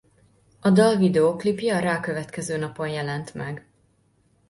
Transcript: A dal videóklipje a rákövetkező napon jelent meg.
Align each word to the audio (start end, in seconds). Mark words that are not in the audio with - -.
A 0.59 0.69
dal 0.71 0.95
videóklipje 0.95 1.75
a 1.75 1.79
rákövetkező 1.79 2.57
napon 2.57 2.89
jelent 2.89 3.33
meg. 3.33 3.67